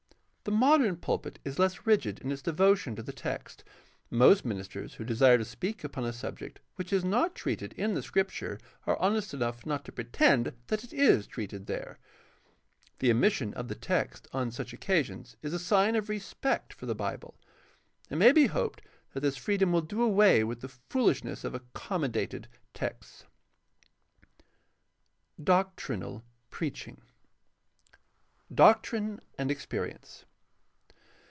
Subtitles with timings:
[0.43, 3.63] The modem pulpit is less rigid in its devotion to the text.
[4.09, 8.01] Most ministers who desire to speak upon a subject which is not treated in the
[8.01, 10.97] Scripture are honest enough not to 586 GUIDE TO STUDY OF CHRISTIAN
[11.59, 11.99] RELIGION pretend that it is treated there.
[12.97, 16.95] The omission of the text on such occasions is a sign of respect for the
[16.95, 17.35] Bible.
[18.09, 18.81] It may be hoped
[19.13, 23.25] that this freedom will do away with the foolishness of accommodated texts.
[25.37, 25.45] 4.
[25.45, 27.01] DOCTRINAL PREACHING
[28.51, 30.25] Doctrine and experience.